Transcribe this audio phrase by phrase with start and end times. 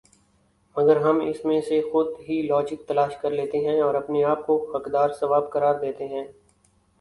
[0.75, 5.09] مگر ہم اس میں سے خود ہی لاجک تلاش کرلیتےہیں اور اپنے آپ کو حقدار
[5.19, 6.25] ثواب قرار دے لیتےہیں